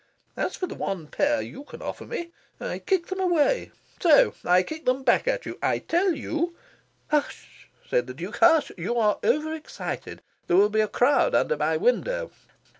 [0.35, 3.69] As for the one pair you can offer me, I kick them away
[3.99, 4.33] so.
[4.43, 5.59] I kick them back at you.
[5.61, 6.57] I tell you"
[7.11, 8.71] "Hush," said the Duke, "hush!
[8.79, 10.23] You are over excited.
[10.47, 12.31] There will be a crowd under my window.